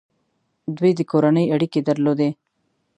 دوی 0.77 0.91
د 0.95 1.01
کورنۍ 1.11 1.45
اړیکې 1.55 1.79
درلودې. 1.87 2.29